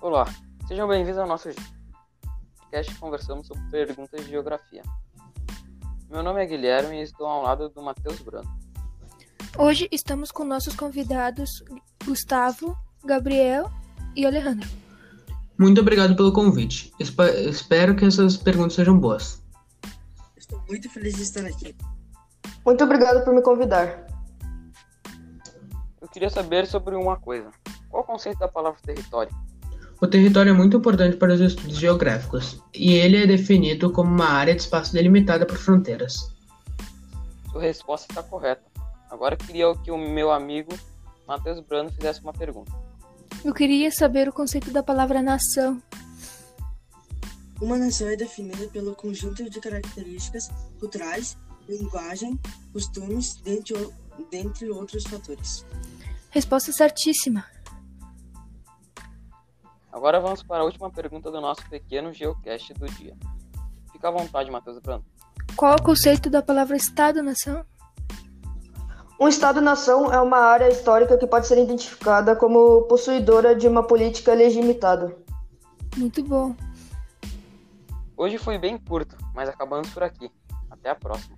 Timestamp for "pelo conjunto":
48.68-49.50